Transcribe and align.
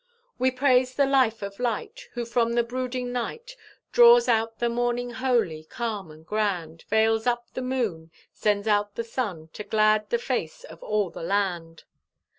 We 0.39 0.49
praise 0.49 0.95
the 0.95 1.05
Life 1.05 1.43
of 1.43 1.59
Light! 1.59 2.09
Who 2.13 2.25
from 2.25 2.53
the 2.53 2.63
brooding 2.63 3.11
night 3.13 3.55
Draws 3.91 4.27
out 4.27 4.57
the 4.57 4.67
morning 4.67 5.11
holy, 5.11 5.63
calm, 5.65 6.09
and 6.09 6.25
grand; 6.25 6.85
Veils 6.89 7.27
up 7.27 7.45
the 7.53 7.61
moon, 7.61 8.09
Sends 8.33 8.67
out 8.67 8.95
the 8.95 9.03
sun, 9.03 9.49
To 9.53 9.63
glad 9.63 10.09
the 10.09 10.17
face 10.17 10.63
of 10.63 10.81
all 10.81 11.11
the 11.11 11.21
land. 11.21 11.83